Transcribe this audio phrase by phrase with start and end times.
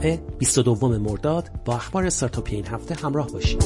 [0.00, 3.64] جمعه 22 مرداد با اخبار استارتاپی این هفته همراه باشید.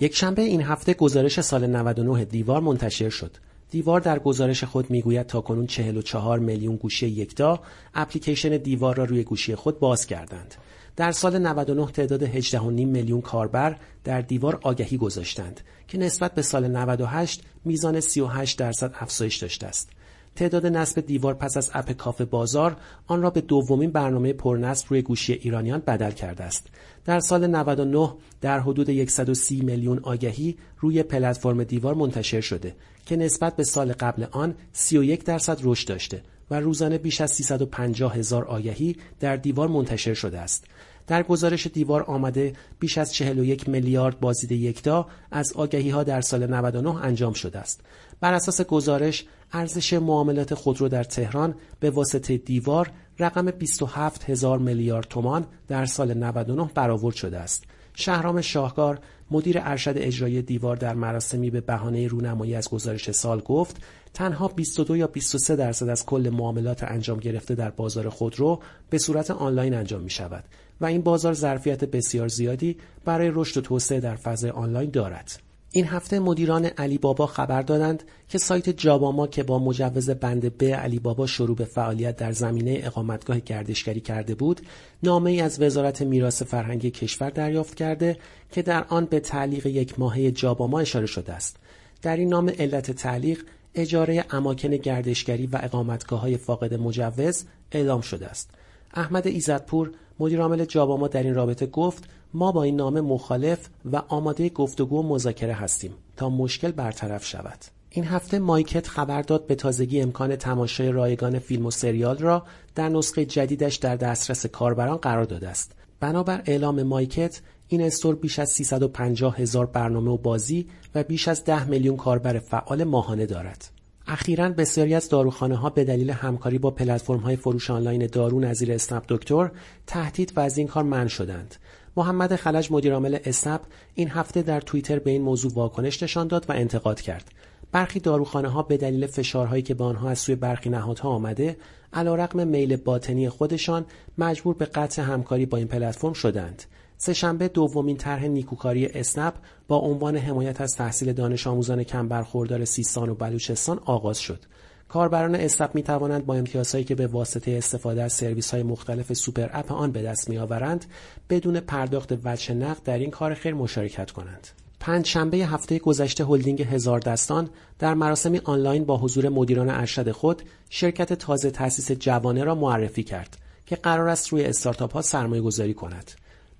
[0.00, 3.36] یک شنبه این هفته گزارش سال 99 دیوار منتشر شد.
[3.70, 7.60] دیوار در گزارش خود می‌گوید تاکنون 44 میلیون گوشی یکتا
[7.94, 10.54] اپلیکیشن دیوار را روی گوشی خود باز کردند.
[10.96, 16.68] در سال 99 تعداد 18.5 میلیون کاربر در دیوار آگهی گذاشتند که نسبت به سال
[16.68, 19.90] 98 میزان 38 درصد افزایش داشته است.
[20.38, 22.76] تعداد نصب دیوار پس از اپ کافه بازار
[23.06, 26.66] آن را به دومین برنامه پرنصب روی گوشی ایرانیان بدل کرده است.
[27.04, 33.56] در سال 99 در حدود 130 میلیون آگهی روی پلتفرم دیوار منتشر شده که نسبت
[33.56, 38.96] به سال قبل آن 31 درصد رشد داشته و روزانه بیش از 350 هزار آگهی
[39.20, 40.64] در دیوار منتشر شده است.
[41.06, 46.46] در گزارش دیوار آمده بیش از 41 میلیارد بازدید یکتا از آگهی ها در سال
[46.46, 47.80] 99 انجام شده است.
[48.20, 55.06] بر اساس گزارش ارزش معاملات خودرو در تهران به واسطه دیوار رقم 27 هزار میلیارد
[55.10, 57.64] تومان در سال 99 برآورد شده است.
[57.94, 58.98] شهرام شاهکار
[59.30, 63.76] مدیر ارشد اجرایی دیوار در مراسمی به بهانه رونمایی از گزارش سال گفت
[64.14, 69.30] تنها 22 یا 23 درصد از کل معاملات انجام گرفته در بازار خودرو به صورت
[69.30, 70.44] آنلاین انجام می شود
[70.80, 75.47] و این بازار ظرفیت بسیار زیادی برای رشد و توسعه در فضای آنلاین دارد.
[75.72, 80.64] این هفته مدیران علی بابا خبر دادند که سایت جاباما که با مجوز بند ب
[80.64, 84.60] علی بابا شروع به فعالیت در زمینه اقامتگاه گردشگری کرده بود
[85.02, 88.16] نامه ای از وزارت میراث فرهنگی کشور دریافت کرده
[88.52, 91.56] که در آن به تعلیق یک ماهه جاباما اشاره شده است.
[92.02, 98.26] در این نامه علت تعلیق اجاره اماکن گردشگری و اقامتگاه های فاقد مجوز اعلام شده
[98.26, 98.50] است.
[98.94, 104.48] احمد ایزدپور مدیرعامل جاباما در این رابطه گفت ما با این نامه مخالف و آماده
[104.48, 107.58] گفتگو و مذاکره هستیم تا مشکل برطرف شود.
[107.90, 112.88] این هفته مایکت خبر داد به تازگی امکان تماشای رایگان فیلم و سریال را در
[112.88, 115.72] نسخه جدیدش در دسترس کاربران قرار داده است.
[116.00, 121.44] بنابر اعلام مایکت این استور بیش از 350 هزار برنامه و بازی و بیش از
[121.44, 123.77] 10 میلیون کاربر فعال ماهانه دارد.
[124.10, 128.72] اخیرا بسیاری از داروخانه ها به دلیل همکاری با پلتفرم های فروش آنلاین دارو نظیر
[128.72, 129.50] اسنپ دکتر
[129.86, 131.56] تهدید و از این کار منع شدند.
[131.96, 133.60] محمد خلج مدیرعامل اسنپ
[133.94, 137.30] این هفته در توییتر به این موضوع واکنش نشان داد و انتقاد کرد.
[137.72, 141.56] برخی داروخانه ها به دلیل فشارهایی که به آنها از سوی برخی نهادها آمده
[141.92, 143.86] علیرغم میل باطنی خودشان
[144.18, 146.62] مجبور به قطع همکاری با این پلتفرم شدند.
[147.00, 149.34] سهشنبه دومین طرح نیکوکاری اسنپ
[149.68, 154.44] با عنوان حمایت از تحصیل دانش آموزان کم برخوردار سیستان و بلوچستان آغاز شد.
[154.88, 159.48] کاربران اسنپ می توانند با امتیازهایی که به واسطه استفاده از سرویس های مختلف super
[159.52, 160.84] app آن به دست می آورند
[161.30, 164.48] بدون پرداخت وجه نقد در این کار خیر مشارکت کنند.
[164.80, 170.42] پنج شنبه هفته گذشته هلدینگ هزار دستان در مراسمی آنلاین با حضور مدیران ارشد خود
[170.70, 173.36] شرکت تازه تأسیس جوانه را معرفی کرد
[173.66, 176.12] که قرار است روی استارتاپ ها سرمایه گذاری کند.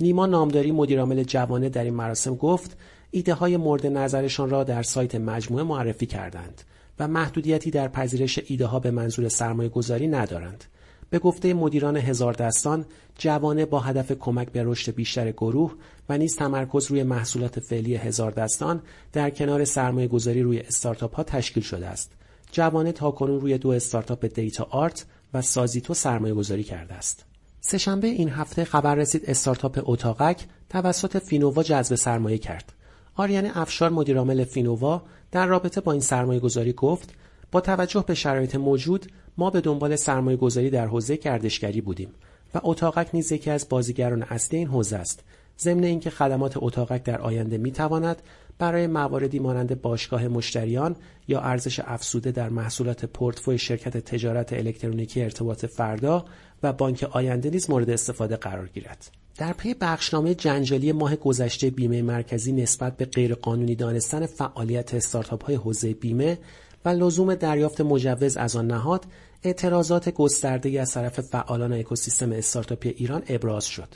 [0.00, 2.76] نیما نامداری مدیرعامل جوانه در این مراسم گفت
[3.10, 6.62] ایده های مورد نظرشان را در سایت مجموعه معرفی کردند
[6.98, 10.64] و محدودیتی در پذیرش ایده ها به منظور سرمایه گذاری ندارند.
[11.10, 12.84] به گفته مدیران هزار دستان
[13.18, 15.74] جوانه با هدف کمک به رشد بیشتر گروه
[16.08, 21.22] و نیز تمرکز روی محصولات فعلی هزار دستان در کنار سرمایه گذاری روی استارتاپ ها
[21.22, 22.12] تشکیل شده است.
[22.52, 27.24] جوانه تاکنون روی دو استارتاپ دیتا آرت و سازیتو سرمایه گذاری کرده است.
[27.68, 32.72] سهشنبه این هفته خبر رسید استارتاپ اتاقک توسط فینووا جذب سرمایه کرد.
[33.14, 37.14] آریان افشار مدیرعامل فینووا در رابطه با این سرمایه گذاری گفت
[37.52, 39.06] با توجه به شرایط موجود
[39.38, 42.08] ما به دنبال سرمایه گذاری در حوزه گردشگری بودیم
[42.54, 45.24] و اتاقک نیز یکی از بازیگران اصلی این حوزه است.
[45.60, 48.22] ضمن اینکه خدمات اتاقک در آینده می تواند
[48.58, 50.96] برای مواردی مانند باشگاه مشتریان
[51.28, 56.24] یا ارزش افزوده در محصولات پورتفوی شرکت تجارت الکترونیکی ارتباط فردا
[56.62, 59.10] و بانک آینده نیز مورد استفاده قرار گیرد.
[59.38, 65.54] در پی بخشنامه جنجالی ماه گذشته بیمه مرکزی نسبت به غیرقانونی دانستن فعالیت استارتاپ های
[65.54, 66.38] حوزه بیمه
[66.84, 69.04] و لزوم دریافت مجوز از آن نهاد
[69.42, 73.88] اعتراضات گسترده از طرف فعالان اکوسیستم استارتاپی ایران ابراز شد.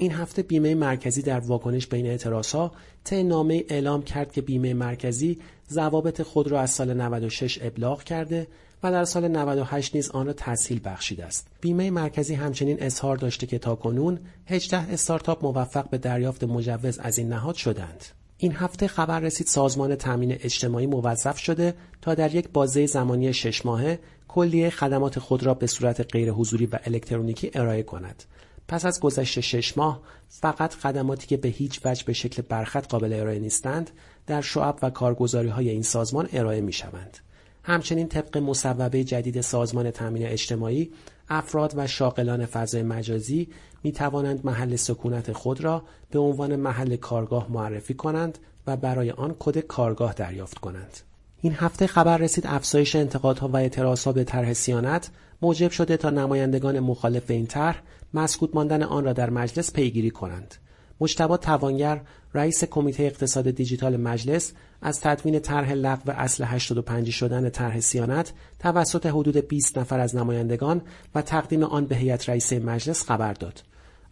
[0.00, 2.72] این هفته بیمه مرکزی در واکنش بین اعتراضها
[3.04, 5.38] طی نامه اعلام کرد که بیمه مرکزی
[5.70, 8.46] ضوابط خود را از سال 96 ابلاغ کرده
[8.82, 11.46] و در سال 98 نیز آن را تسهیل بخشیده است.
[11.60, 17.28] بیمه مرکزی همچنین اظهار داشته که تاکنون 18 استارتاپ موفق به دریافت مجوز از این
[17.28, 18.04] نهاد شدند.
[18.38, 23.66] این هفته خبر رسید سازمان تامین اجتماعی موظف شده تا در یک بازه زمانی شش
[23.66, 23.98] ماهه
[24.28, 28.24] کلیه خدمات خود را به صورت غیر حضوری و الکترونیکی ارائه کند.
[28.68, 33.12] پس از گذشت شش ماه فقط خدماتی که به هیچ وجه به شکل برخط قابل
[33.12, 33.90] ارائه نیستند
[34.26, 37.18] در شعب و کارگزاری های این سازمان ارائه می شوند.
[37.62, 40.92] همچنین طبق مصوبه جدید سازمان تامین اجتماعی
[41.28, 43.48] افراد و شاغلان فضای مجازی
[43.82, 49.36] می توانند محل سکونت خود را به عنوان محل کارگاه معرفی کنند و برای آن
[49.38, 50.98] کد کارگاه دریافت کنند.
[51.40, 55.10] این هفته خبر رسید افزایش انتقادها و اعتراضها به طرح سیانت
[55.42, 57.82] موجب شده تا نمایندگان مخالف این طرح
[58.14, 60.54] مسکوت ماندن آن را در مجلس پیگیری کنند.
[61.00, 62.00] مجتبی توانگر
[62.34, 64.52] رئیس کمیته اقتصاد دیجیتال مجلس
[64.82, 70.82] از تدوین طرح لغو اصل 85 شدن طرح سیانت توسط حدود 20 نفر از نمایندگان
[71.14, 73.62] و تقدیم آن به هیئت رئیسه مجلس خبر داد.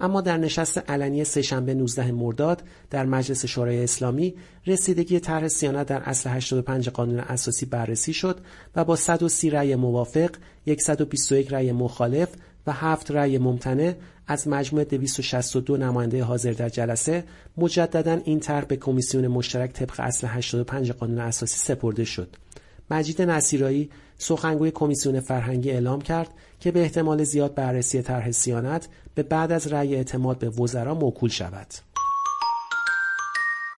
[0.00, 4.34] اما در نشست علنی سهشنبه 19 مرداد در مجلس شورای اسلامی
[4.66, 8.40] رسیدگی طرح سیانت در اصل 85 قانون اساسی بررسی شد
[8.76, 10.30] و با 130 رأی موافق،
[10.78, 12.28] 121 رأی مخالف
[12.66, 13.94] و 7 رأی ممتنع
[14.26, 17.24] از مجموع 262 نماینده حاضر در جلسه
[17.56, 22.36] مجددا این طرح به کمیسیون مشترک طبق اصل 85 قانون اساسی سپرده شد.
[22.90, 26.28] مجید نصیرایی سخنگوی کمیسیون فرهنگی اعلام کرد
[26.60, 31.30] که به احتمال زیاد بررسی طرح سیانت به بعد از رأی اعتماد به وزرا موکول
[31.30, 31.66] شود.